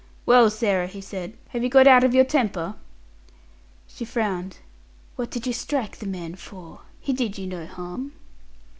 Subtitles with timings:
[0.25, 2.73] "Well, Sarah," he said, "have you got out of your temper?"
[3.85, 4.57] She frowned.
[5.15, 6.81] "What did you strike the man for?
[6.99, 8.11] He did you no harm."